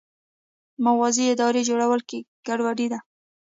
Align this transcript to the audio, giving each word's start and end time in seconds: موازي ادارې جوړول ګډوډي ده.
موازي 0.85 1.23
ادارې 1.33 1.61
جوړول 1.69 1.99
ګډوډي 2.47 2.87
ده. 2.91 2.99